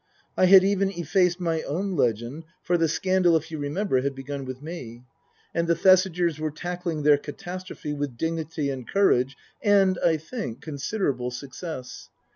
I 0.35 0.45
had 0.47 0.63
even 0.63 0.89
effaced 0.89 1.39
my 1.39 1.61
own 1.61 1.95
legend 1.95 2.45
(for 2.63 2.75
the 2.75 2.87
scandal, 2.87 3.35
if 3.37 3.51
you 3.51 3.59
remember, 3.59 4.01
had 4.01 4.15
begun 4.15 4.45
with 4.45 4.59
me). 4.59 5.03
And 5.53 5.67
the 5.67 5.75
Thesigers 5.75 6.39
were 6.39 6.49
tackling 6.49 7.03
their 7.03 7.19
catastrophe 7.19 7.93
with 7.93 8.17
dignity 8.17 8.71
and 8.71 8.87
courage 8.89 9.37
and, 9.61 9.99
I 10.03 10.17
think, 10.17 10.59
considerable 10.59 11.29
success. 11.29 12.09